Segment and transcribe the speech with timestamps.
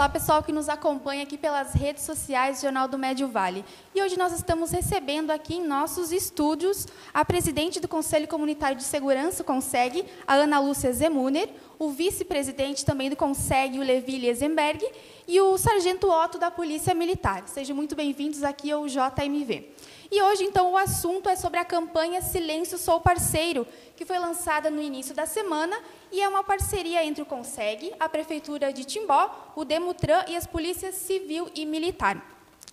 [0.00, 3.62] Olá, pessoal que nos acompanha aqui pelas redes sociais do Jornal do Médio Vale.
[3.94, 8.82] E hoje nós estamos recebendo aqui em nossos estúdios a presidente do Conselho Comunitário de
[8.82, 14.82] Segurança, o CONSEG, a Ana Lúcia Zemuner, o vice-presidente também do CONSEG, o Levi Liesenberg,
[15.28, 17.42] e o sargento Otto da Polícia Militar.
[17.46, 19.68] Sejam muito bem-vindos aqui ao JMV.
[20.12, 23.64] E hoje, então, o assunto é sobre a campanha Silêncio Sou Parceiro,
[23.94, 25.78] que foi lançada no início da semana
[26.10, 30.48] e é uma parceria entre o CONSEG, a Prefeitura de Timbó, o Demutran e as
[30.48, 32.20] polícias civil e militar.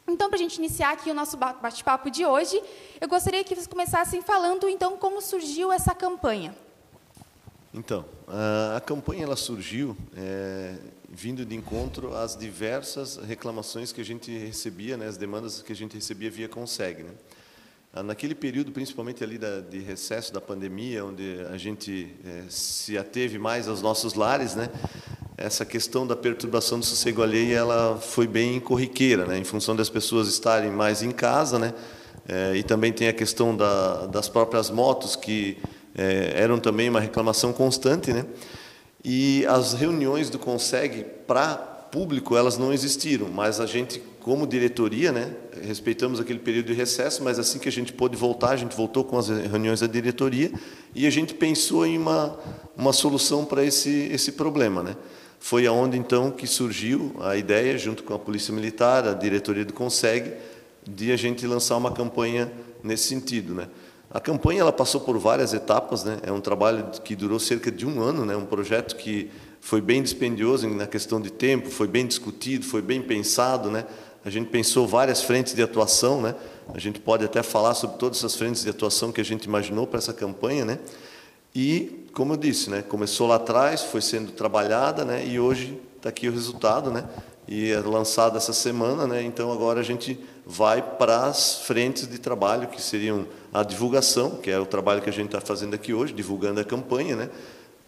[0.08, 2.60] Então, para a gente iniciar aqui o nosso bate-papo de hoje,
[3.00, 6.56] eu gostaria que vocês começassem falando, então, como surgiu essa campanha.
[7.74, 10.76] Então, a, campanha ela surgiu é,
[11.10, 15.76] vindo de encontro às diversas reclamações que a gente recebia, né, as demandas que a
[15.76, 17.04] gente recebia via Conseg.
[17.04, 17.12] Né.
[17.94, 22.98] Ah, naquele período, principalmente ali da, de recesso da pandemia, onde a gente é, se
[22.98, 24.70] ateve mais aos nossos lares, né,
[25.38, 29.90] essa questão da perturbação do sossego alheio ela foi bem corriqueira, né, em função das
[29.90, 31.74] pessoas estarem mais em casa, né,
[32.28, 35.58] é, e também tem a questão da, das próprias motos que
[35.98, 38.26] é, eram também uma reclamação constante, né?
[39.04, 45.12] E as reuniões do Conseg para público, elas não existiram, mas a gente, como diretoria,
[45.12, 48.76] né, respeitamos aquele período de recesso, mas assim que a gente pôde voltar, a gente
[48.76, 50.52] voltou com as reuniões da diretoria
[50.94, 52.38] e a gente pensou em uma,
[52.76, 54.84] uma solução para esse, esse problema.
[54.84, 54.96] Né.
[55.40, 59.74] Foi aonde, então, que surgiu a ideia, junto com a Polícia Militar, a diretoria do
[59.74, 60.34] Conseg,
[60.86, 62.52] de a gente lançar uma campanha
[62.84, 63.54] nesse sentido.
[63.54, 63.68] Né.
[64.10, 66.20] A campanha ela passou por várias etapas, né?
[66.24, 68.36] É um trabalho que durou cerca de um ano, né?
[68.38, 69.30] Um projeto que
[69.60, 73.86] foi bem dispendioso na questão de tempo, foi bem discutido, foi bem pensado, né?
[74.24, 76.36] A gente pensou várias frentes de atuação, né?
[76.74, 79.86] A gente pode até falar sobre todas essas frentes de atuação que a gente imaginou
[79.86, 80.80] para essa campanha, né?
[81.54, 82.82] E, como eu disse, né?
[82.82, 85.26] Começou lá atrás, foi sendo trabalhada, né?
[85.26, 87.04] E hoje está aqui o resultado, né?
[87.48, 89.24] E é lançado essa semana, né?
[89.24, 94.52] Então agora a gente vai para as frentes de trabalho que seriam a divulgação, que
[94.52, 97.16] é o trabalho que a gente está fazendo aqui hoje, divulgando a campanha.
[97.16, 97.30] Né?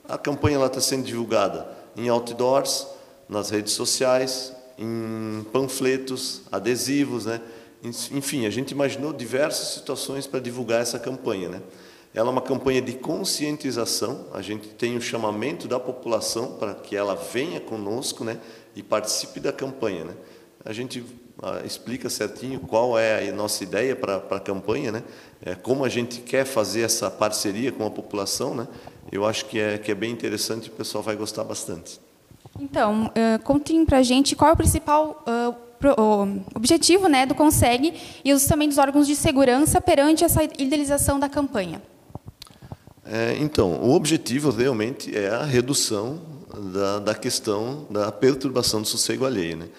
[0.08, 2.88] A campanha está sendo divulgada em outdoors,
[3.28, 7.26] nas redes sociais, em panfletos, adesivos.
[7.26, 7.42] Né?
[7.84, 11.50] Enfim, a gente imaginou diversas situações para divulgar essa campanha.
[11.50, 11.62] Né?
[12.14, 16.96] Ela é uma campanha de conscientização, a gente tem o chamamento da população para que
[16.96, 18.40] ela venha conosco né?
[18.76, 20.06] e participe da campanha.
[20.06, 20.14] Né?
[20.66, 21.06] A gente
[21.42, 25.04] ah, explica certinho qual é a nossa ideia para a campanha, né?
[25.42, 28.68] É, como a gente quer fazer essa parceria com a população, né?
[29.10, 32.00] Eu acho que é, que é bem interessante e o pessoal vai gostar bastante.
[32.60, 37.26] Então, uh, contem para a gente qual é o principal uh, pro, uh, objetivo né,
[37.26, 37.94] do CONSEG
[38.24, 41.82] e os, também dos órgãos de segurança perante essa idealização da campanha.
[43.12, 46.22] É, então, o objetivo realmente é a redução
[46.72, 49.58] da, da questão da perturbação do sossego alheio.
[49.58, 49.70] Né?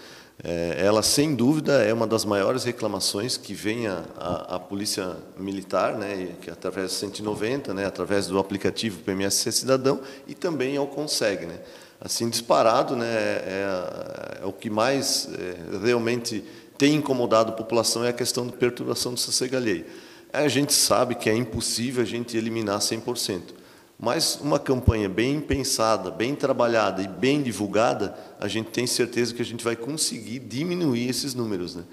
[0.43, 5.17] É, ela, sem dúvida, é uma das maiores reclamações que vem a, a, a Polícia
[5.39, 10.89] Militar, né, que através do 190, né, através do aplicativo PMSC Cidadão, e também ao
[10.89, 11.47] Consegue.
[11.47, 11.61] Né.
[12.01, 16.43] Assim, disparado, né, é, é o que mais é, realmente
[16.77, 19.85] tem incomodado a população é a questão de perturbação do sossego alheio.
[20.33, 23.61] A gente sabe que é impossível a gente eliminar 100%.
[24.03, 29.43] Mas uma campanha bem pensada, bem trabalhada e bem divulgada, a gente tem certeza que
[29.43, 31.77] a gente vai conseguir diminuir esses números.
[31.77, 31.85] Né?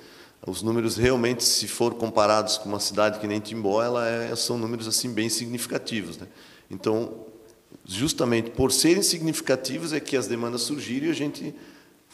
[0.45, 4.57] Os números realmente, se for comparados com uma cidade que nem Timbó, ela é, são
[4.57, 6.17] números assim bem significativos.
[6.17, 6.27] Né?
[6.71, 7.25] Então,
[7.83, 11.53] justamente por serem significativos é que as demandas surgiram e a gente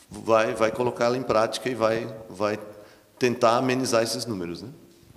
[0.10, 2.60] vai vai colocá-la em prática e vai vai
[3.20, 4.64] tentar amenizar esses números.
[4.64, 4.70] Né?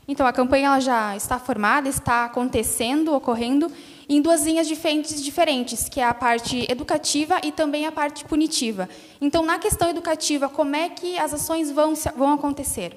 [0.08, 3.70] Então, a campanha ela já está formada, está acontecendo, ocorrendo
[4.08, 8.88] em duas linhas diferentes, diferentes, que é a parte educativa e também a parte punitiva.
[9.20, 12.96] Então, na questão educativa, como é que as ações vão, vão acontecer?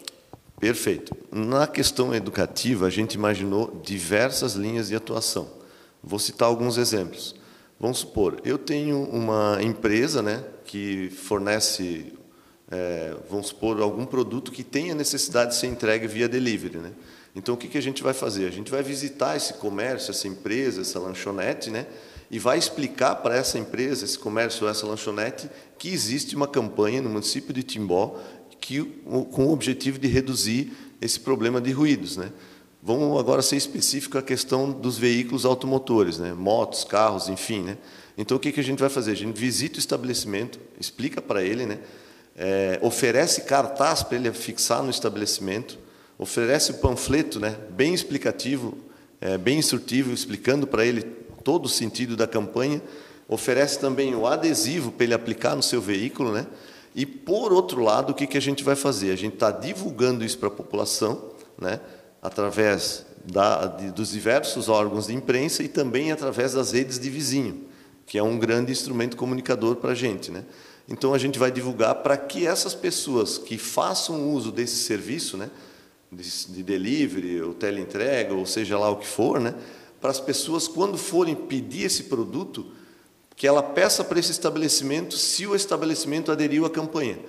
[0.60, 1.16] Perfeito.
[1.32, 5.48] Na questão educativa, a gente imaginou diversas linhas de atuação.
[6.04, 7.36] Vou citar alguns exemplos.
[7.80, 12.12] Vamos supor, eu tenho uma empresa né, que fornece,
[12.72, 16.78] é, vamos supor, algum produto que tenha necessidade de ser entregue via delivery.
[16.78, 16.92] Né?
[17.36, 18.46] Então, o que, que a gente vai fazer?
[18.46, 21.88] A gente vai visitar esse comércio, essa empresa, essa lanchonete, né?
[22.30, 27.10] e vai explicar para essa empresa, esse comércio, essa lanchonete, que existe uma campanha no
[27.10, 28.20] município de Timbó
[28.62, 28.84] que,
[29.32, 30.72] com o objetivo de reduzir
[31.02, 32.18] esse problema de ruídos.
[32.18, 32.32] Né?
[32.84, 36.34] Vamos agora ser específico a questão dos veículos automotores, né?
[36.34, 37.64] motos, carros, enfim.
[37.64, 37.78] Né?
[38.16, 39.12] Então, o que, que a gente vai fazer?
[39.12, 41.80] A gente visita o estabelecimento, explica para ele, né?
[42.42, 45.78] É, oferece cartaz para ele fixar no estabelecimento,
[46.18, 48.78] oferece o panfleto, né, bem explicativo,
[49.20, 51.02] é, bem instrutivo, explicando para ele
[51.44, 52.82] todo o sentido da campanha.
[53.28, 56.48] Oferece também o adesivo para ele aplicar no seu veículo, né?
[56.96, 59.12] E, por outro lado, o que, que a gente vai fazer?
[59.12, 61.82] A gente está divulgando isso para a população, né,
[62.22, 67.66] através da, de, dos diversos órgãos de imprensa e também através das redes de vizinho,
[68.06, 70.32] que é um grande instrumento comunicador para a gente.
[70.32, 70.44] Né?
[70.90, 75.50] Então, a gente vai divulgar para que essas pessoas que façam uso desse serviço, né,
[76.12, 79.54] de, de delivery, ou teleentrega, ou seja lá o que for, né,
[80.02, 82.66] para as pessoas, quando forem pedir esse produto,
[83.36, 87.20] que ela peça para esse estabelecimento se o estabelecimento aderiu à campanha.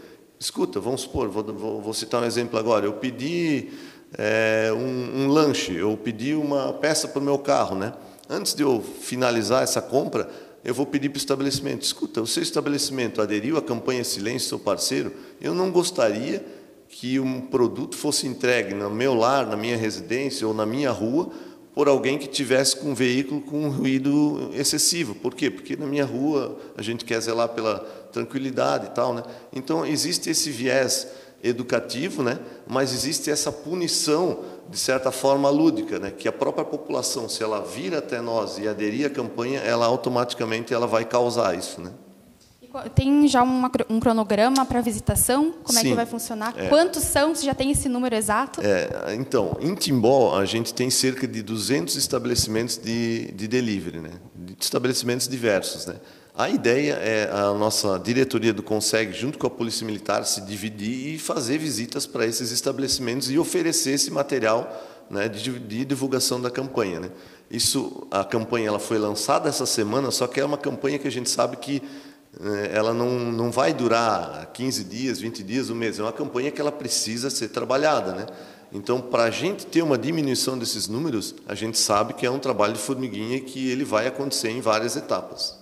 [0.41, 2.87] Escuta, vamos supor, vou, vou, vou citar um exemplo agora.
[2.87, 3.69] Eu pedi
[4.17, 7.93] é, um, um, lanche, eu pedi uma peça para o meu carro, né?
[8.29, 10.29] Antes de eu finalizar essa compra,
[10.65, 14.59] eu vou pedir para o estabelecimento: escuta, o seu estabelecimento aderiu à campanha Silêncio, seu
[14.59, 15.13] parceiro?
[15.41, 16.45] Eu não gostaria
[16.89, 21.31] que um produto fosse entregue no meu lar, na minha residência ou na minha rua
[21.73, 25.15] por alguém que tivesse com um veículo com um ruído excessivo.
[25.15, 25.51] Por quê?
[25.51, 27.79] Porque na minha rua a gente quer zelar pela
[28.13, 29.23] tranquilidade e tal, né?
[29.53, 31.07] Então existe esse viés
[31.43, 32.39] educativo, né?
[32.67, 36.11] Mas existe essa punição de certa forma lúdica, né?
[36.11, 40.75] Que a própria população, se ela vir até nós e aderir à campanha, ela automaticamente
[40.75, 41.93] ela vai causar isso, né?
[42.95, 45.53] Tem já uma, um cronograma para visitação?
[45.65, 46.55] Como Sim, é que vai funcionar?
[46.57, 46.69] é.
[46.69, 47.35] Quantos são?
[47.35, 48.61] Você já tem esse número exato?
[48.63, 54.11] É, então, em Timbó, a gente tem cerca de 200 estabelecimentos de, de delivery, né?
[54.37, 55.87] de estabelecimentos diversos.
[55.87, 55.97] Né?
[56.35, 61.15] A ideia é a nossa diretoria do Conseg, junto com a Polícia Militar, se dividir
[61.15, 64.71] e fazer visitas para esses estabelecimentos e oferecer esse material
[65.11, 67.01] né, de, de divulgação da campanha.
[67.01, 67.11] Né?
[67.51, 71.11] Isso, a campanha ela foi lançada essa semana, só que é uma campanha que a
[71.11, 71.83] gente sabe que
[72.41, 75.99] eh, ela não, não vai durar 15 dias, 20 dias, um mês.
[75.99, 78.13] É uma campanha que ela precisa ser trabalhada.
[78.13, 78.27] Né?
[78.73, 82.39] Então, para a gente ter uma diminuição desses números, a gente sabe que é um
[82.39, 85.60] trabalho de formiguinha e que ele vai acontecer em várias etapas.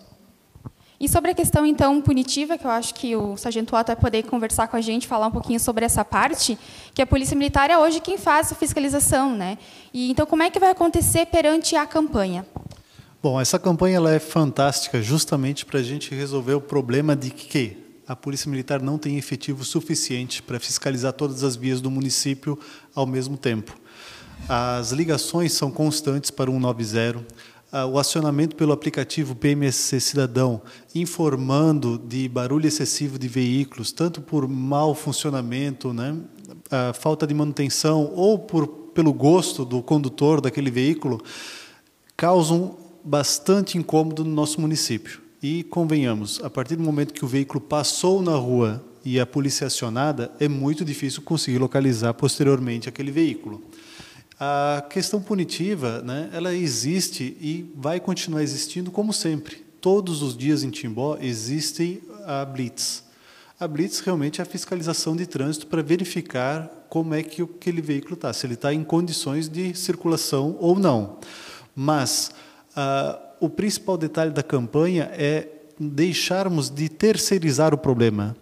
[1.01, 4.25] E sobre a questão, então, punitiva, que eu acho que o Sargento Otto vai poder
[4.25, 6.59] conversar com a gente, falar um pouquinho sobre essa parte,
[6.93, 9.33] que a Polícia Militar é hoje quem faz a fiscalização.
[9.33, 9.59] Né?
[9.95, 12.45] E, então, como é que vai acontecer perante a campanha?
[13.23, 17.77] Bom, essa campanha ela é fantástica justamente para a gente resolver o problema de que
[18.07, 22.59] a Polícia Militar não tem efetivo suficiente para fiscalizar todas as vias do município
[22.95, 23.79] ao mesmo tempo.
[24.49, 27.58] As ligações são constantes para o 190, ah,
[27.91, 30.63] o acionamento pelo aplicativo PMSC Cidadão,
[30.95, 36.17] informando de barulho excessivo de veículos, tanto por mau funcionamento, né,
[36.95, 41.23] falta de manutenção ou por, pelo gosto do condutor daquele veículo,
[42.17, 45.21] causam bastante incômodo no nosso município.
[45.43, 49.67] E convenhamos, a partir do momento que o veículo passou na rua e a polícia
[49.67, 53.63] acionada, é muito difícil conseguir localizar posteriormente aquele veículo.
[54.41, 59.57] A questão punitiva, né, ela existe e vai continuar existindo como sempre.
[59.81, 63.03] Todos os dias em Timbó existe a blitz.
[63.59, 68.15] A blitz realmente é a fiscalização de trânsito para verificar como é que aquele veículo
[68.15, 71.19] está, se ele está em condições de circulação ou não.
[71.75, 72.31] Mas
[72.77, 75.49] ah, o principal detalhe da campanha é
[75.79, 78.37] deixarmos de terceirizar o problema.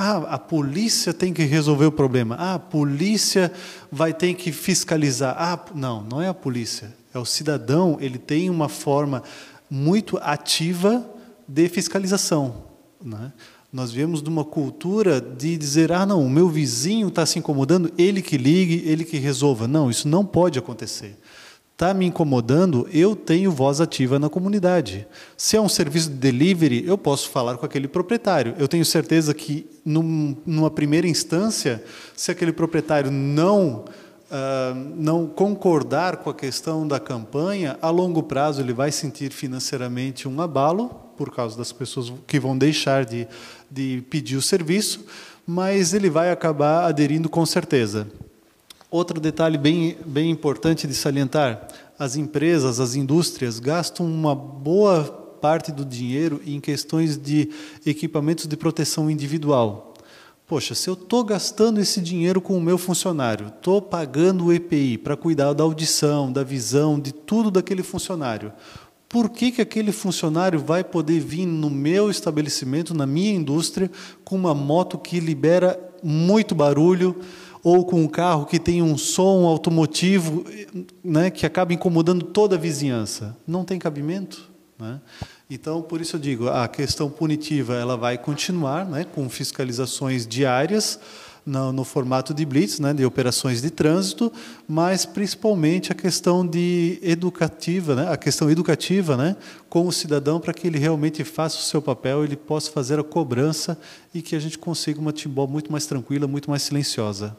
[0.00, 2.36] Ah, a polícia tem que resolver o problema.
[2.38, 3.52] Ah, a polícia
[3.90, 5.34] vai ter que fiscalizar.
[5.36, 6.94] Ah, não, não é a polícia.
[7.12, 9.24] É o cidadão, ele tem uma forma
[9.68, 11.04] muito ativa
[11.48, 12.62] de fiscalização.
[13.04, 13.32] Né?
[13.72, 17.92] Nós viemos de uma cultura de dizer: ah, não, o meu vizinho está se incomodando,
[17.98, 19.66] ele que ligue, ele que resolva.
[19.66, 21.18] Não, isso não pode acontecer
[21.78, 25.06] está me incomodando, eu tenho voz ativa na comunidade.
[25.36, 28.52] Se é um serviço de delivery, eu posso falar com aquele proprietário.
[28.58, 31.84] Eu tenho certeza que, num, numa primeira instância,
[32.16, 38.60] se aquele proprietário não, uh, não concordar com a questão da campanha, a longo prazo
[38.60, 43.28] ele vai sentir financeiramente um abalo, por causa das pessoas que vão deixar de,
[43.70, 45.06] de pedir o serviço,
[45.46, 48.08] mas ele vai acabar aderindo com certeza.
[48.90, 51.68] Outro detalhe bem, bem importante de salientar:
[51.98, 55.04] as empresas, as indústrias gastam uma boa
[55.40, 57.50] parte do dinheiro em questões de
[57.84, 59.94] equipamentos de proteção individual.
[60.46, 64.96] Poxa, se eu estou gastando esse dinheiro com o meu funcionário, estou pagando o EPI
[64.96, 68.50] para cuidar da audição, da visão, de tudo daquele funcionário,
[69.06, 73.90] por que, que aquele funcionário vai poder vir no meu estabelecimento, na minha indústria,
[74.24, 77.16] com uma moto que libera muito barulho?
[77.62, 80.44] Ou com um carro que tem um som automotivo
[81.02, 83.36] né, que acaba incomodando toda a vizinhança.
[83.46, 84.48] Não tem cabimento.
[84.78, 85.00] Né?
[85.50, 91.00] Então, por isso eu digo, a questão punitiva ela vai continuar né, com fiscalizações diárias,
[91.48, 94.30] no, no, formato de blitz, né, de operações de trânsito,
[94.68, 99.34] mas principalmente a questão de educativa, né, a questão educativa, né,
[99.68, 103.02] com o cidadão para que ele realmente faça o seu papel, ele possa fazer a
[103.02, 103.80] cobrança
[104.12, 107.34] e que a gente consiga uma Timbó muito mais tranquila, muito mais silenciosa.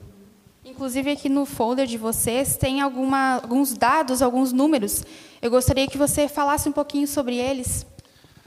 [0.69, 5.03] Inclusive aqui no folder de vocês tem alguma, alguns dados, alguns números.
[5.41, 7.88] Eu gostaria que você falasse um pouquinho sobre eles.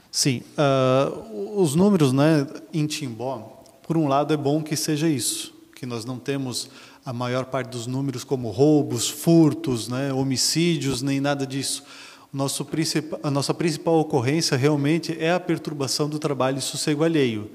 [0.09, 5.53] Sim, uh, os números, né, em Timbó, por um lado é bom que seja isso,
[5.75, 6.69] que nós não temos
[7.05, 11.83] a maior parte dos números como roubos, furtos, né, homicídios, nem nada disso.
[12.31, 12.65] Nosso
[13.21, 17.51] a nossa principal ocorrência realmente é a perturbação do trabalho e sossego alheio.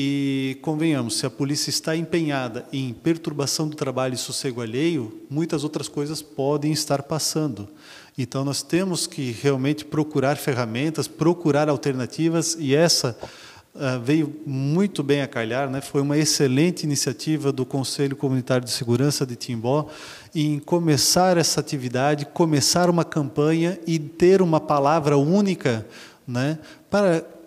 [0.00, 5.64] E convenhamos, se a polícia está empenhada em perturbação do trabalho e sossego alheio, muitas
[5.64, 7.68] outras coisas podem estar passando.
[8.16, 13.18] Então nós temos que realmente procurar ferramentas, procurar alternativas e essa
[13.74, 15.80] uh, veio muito bem a calhar, né?
[15.80, 19.88] Foi uma excelente iniciativa do Conselho Comunitário de Segurança de Timbó
[20.32, 25.84] em começar essa atividade, começar uma campanha e ter uma palavra única,
[26.24, 26.60] né?
[26.88, 27.37] Para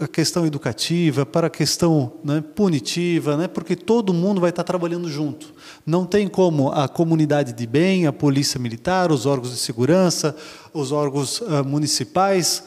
[0.00, 5.08] a questão educativa, para a questão né, punitiva, né, porque todo mundo vai estar trabalhando
[5.10, 5.52] junto.
[5.84, 10.34] Não tem como a comunidade de bem, a polícia militar, os órgãos de segurança,
[10.72, 12.64] os órgãos uh, municipais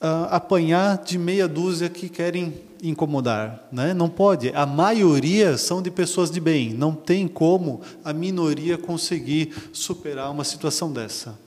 [0.00, 3.94] uh, apanhar de meia dúzia que querem incomodar, né?
[3.94, 4.50] Não pode.
[4.54, 6.74] A maioria são de pessoas de bem.
[6.74, 11.45] Não tem como a minoria conseguir superar uma situação dessa.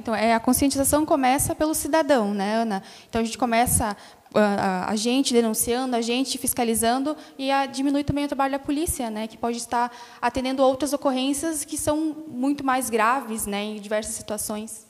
[0.00, 2.82] Então, é, a conscientização começa pelo cidadão, né, Ana?
[3.08, 3.94] Então, a gente começa
[4.34, 9.10] a, a, gente denunciando, a gente fiscalizando e a, diminui também o trabalho da polícia,
[9.10, 14.14] né, que pode estar atendendo outras ocorrências que são muito mais graves, né, em diversas
[14.14, 14.86] situações.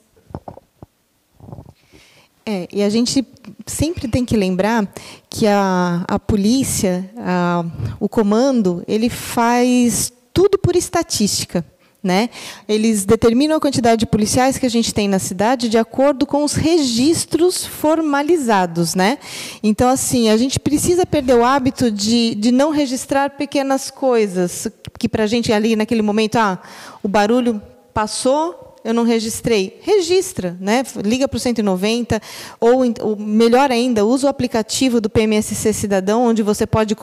[2.47, 3.27] É, e a gente
[3.67, 4.89] sempre tem que lembrar
[5.29, 7.65] que a, a polícia, a,
[7.99, 11.65] o comando, ele faz tudo por estatística.
[12.03, 12.31] Né?
[12.67, 16.45] Eles determinam a quantidade de policiais que a gente tem na cidade de acordo com
[16.45, 18.95] os registros formalizados.
[18.95, 19.19] Né?
[19.63, 24.67] Então, assim, a gente precisa perder o hábito de, de não registrar pequenas coisas,
[24.99, 26.59] que para a gente ali naquele momento, ah,
[27.03, 27.61] o barulho
[27.93, 29.79] passou, eu não registrei.
[29.83, 30.83] Registra, né?
[31.05, 32.21] liga para o 190,
[32.59, 36.97] ou, melhor ainda, usa o aplicativo do PMSC Cidadão, onde você pode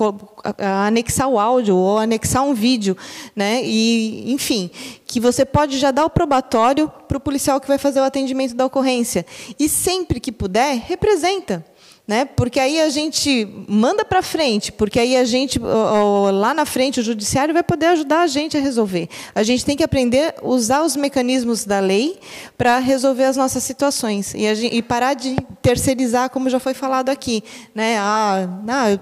[0.86, 2.98] anexar o áudio ou anexar um vídeo.
[3.36, 3.62] Né?
[3.64, 4.70] E, enfim,
[5.06, 8.56] que você pode já dar o probatório para o policial que vai fazer o atendimento
[8.56, 9.26] da ocorrência.
[9.60, 11.66] E sempre que puder, representa
[12.08, 12.24] né?
[12.24, 17.04] Porque aí a gente manda para frente, porque aí a gente lá na frente o
[17.04, 19.10] judiciário vai poder ajudar a gente a resolver.
[19.36, 22.18] A gente tem que aprender a usar os mecanismos da lei
[22.58, 27.10] para resolver as nossas situações e, gente, e, parar de terceirizar, como já foi falado
[27.10, 27.44] aqui,
[27.76, 27.98] né?
[28.00, 29.00] Ah, ah, eu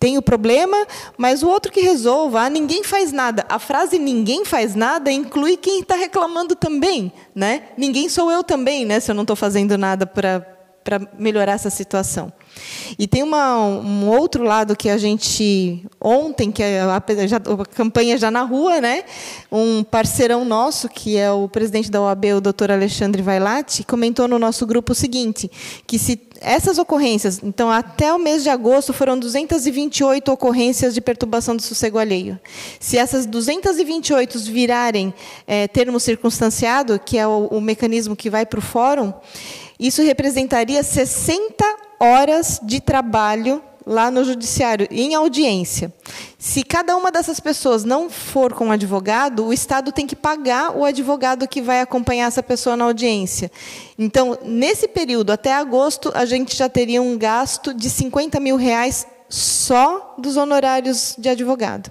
[0.00, 0.86] tenho problema,
[1.18, 2.42] mas o outro que resolva.
[2.42, 3.44] Ah, ninguém faz nada.
[3.48, 7.64] A frase "ninguém faz nada" inclui quem está reclamando também, né?
[7.76, 9.00] Ninguém sou eu também, né?
[9.00, 10.57] Se eu não estou fazendo nada para
[10.88, 12.32] para melhorar essa situação.
[12.98, 17.66] E tem uma, um outro lado que a gente ontem, que é a, já, a
[17.66, 19.04] campanha já na rua, né?
[19.52, 24.38] Um parceirão nosso, que é o presidente da OAB, o doutor Alexandre Vailati, comentou no
[24.38, 25.50] nosso grupo o seguinte:
[25.86, 31.54] que se essas ocorrências, então até o mês de agosto foram 228 ocorrências de perturbação
[31.54, 32.38] do sossego alheio.
[32.80, 35.12] Se essas 228 virarem
[35.46, 39.12] é, termo circunstanciado, que é o, o mecanismo que vai para o fórum,
[39.78, 41.64] isso representaria 60
[42.00, 45.92] horas de trabalho lá no judiciário, em audiência.
[46.38, 50.76] Se cada uma dessas pessoas não for com um advogado, o Estado tem que pagar
[50.76, 53.50] o advogado que vai acompanhar essa pessoa na audiência.
[53.98, 59.06] Então, nesse período, até agosto, a gente já teria um gasto de 50 mil reais
[59.26, 61.90] só dos honorários de advogado.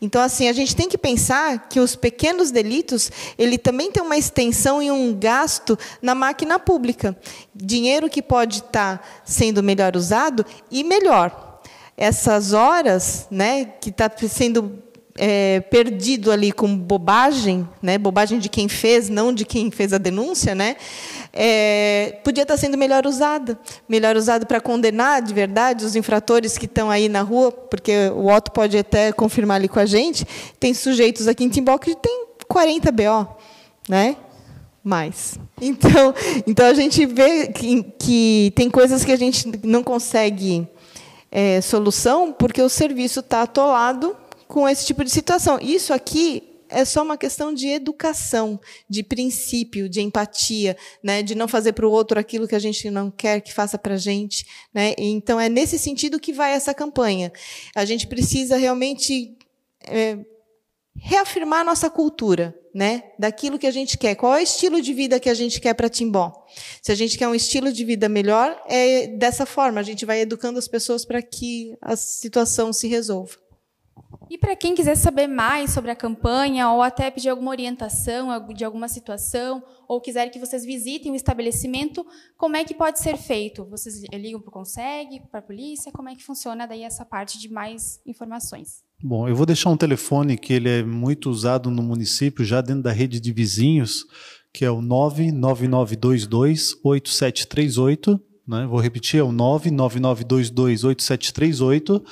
[0.00, 4.16] Então, assim, a gente tem que pensar que os pequenos delitos, ele também tem uma
[4.16, 7.16] extensão e um gasto na máquina pública.
[7.54, 11.60] Dinheiro que pode estar sendo melhor usado e melhor.
[11.96, 14.82] Essas horas né, que está sendo
[15.18, 19.98] é, perdido ali com bobagem, né, bobagem de quem fez, não de quem fez a
[19.98, 20.76] denúncia, né,
[21.32, 23.58] é, podia estar sendo melhor usada,
[23.88, 28.28] melhor usado para condenar de verdade os infratores que estão aí na rua, porque o
[28.28, 30.24] Otto pode até confirmar ali com a gente,
[30.60, 33.28] tem sujeitos aqui em Timbó que tem 40 BO,
[33.88, 34.16] né?
[34.82, 35.38] Mais.
[35.60, 36.14] Então,
[36.46, 40.66] então a gente vê que, que tem coisas que a gente não consegue
[41.30, 44.16] é, solução porque o serviço está atolado
[44.48, 45.58] com esse tipo de situação.
[45.60, 51.22] Isso aqui é só uma questão de educação, de princípio, de empatia, né?
[51.22, 53.94] de não fazer para o outro aquilo que a gente não quer que faça para
[53.94, 54.46] a gente.
[54.72, 54.94] Né?
[54.98, 57.32] Então, é nesse sentido que vai essa campanha.
[57.74, 59.36] A gente precisa realmente
[59.86, 60.18] é,
[60.96, 63.04] reafirmar nossa cultura, né?
[63.18, 64.14] Daquilo que a gente quer.
[64.14, 66.32] Qual é o estilo de vida que a gente quer para Timbó?
[66.82, 69.80] Se a gente quer um estilo de vida melhor, é dessa forma.
[69.80, 73.36] A gente vai educando as pessoas para que a situação se resolva.
[74.30, 78.62] E para quem quiser saber mais sobre a campanha ou até pedir alguma orientação de
[78.62, 82.04] alguma situação ou quiser que vocês visitem o estabelecimento,
[82.36, 83.64] como é que pode ser feito?
[83.64, 85.90] Vocês ligam para o Consegue, para a polícia?
[85.90, 88.82] Como é que funciona daí essa parte de mais informações?
[89.02, 92.82] Bom, eu vou deixar um telefone que ele é muito usado no município, já dentro
[92.82, 94.04] da rede de vizinhos,
[94.52, 98.20] que é o 99922 8738.
[98.46, 98.66] Né?
[98.66, 102.04] Vou repetir, é o 99922 8738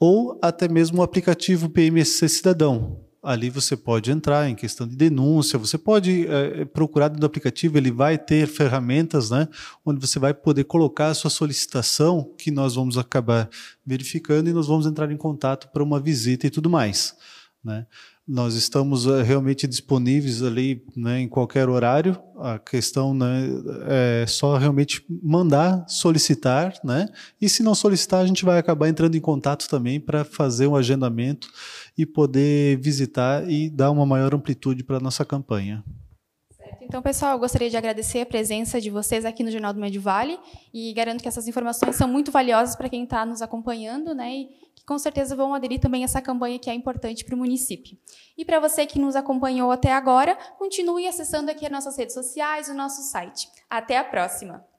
[0.00, 3.04] ou até mesmo o aplicativo PMSC Cidadão.
[3.22, 7.76] Ali você pode entrar em questão de denúncia, você pode é, procurar dentro do aplicativo,
[7.76, 9.46] ele vai ter ferramentas, né,
[9.84, 13.50] onde você vai poder colocar a sua solicitação, que nós vamos acabar
[13.84, 17.14] verificando e nós vamos entrar em contato para uma visita e tudo mais.
[17.62, 17.86] Né?
[18.32, 22.16] Nós estamos uh, realmente disponíveis ali né, em qualquer horário.
[22.38, 23.48] A questão né,
[23.88, 27.08] é só realmente mandar, solicitar, né?
[27.40, 30.76] E se não solicitar, a gente vai acabar entrando em contato também para fazer um
[30.76, 31.48] agendamento
[31.98, 35.82] e poder visitar e dar uma maior amplitude para a nossa campanha.
[36.90, 40.02] Então, pessoal, eu gostaria de agradecer a presença de vocês aqui no Jornal do Médio
[40.02, 40.36] Vale
[40.74, 44.34] e garanto que essas informações são muito valiosas para quem está nos acompanhando, né?
[44.34, 47.38] E que com certeza vão aderir também a essa campanha que é importante para o
[47.38, 47.96] município.
[48.36, 52.68] E para você que nos acompanhou até agora, continue acessando aqui as nossas redes sociais
[52.68, 53.48] o nosso site.
[53.70, 54.69] Até a próxima!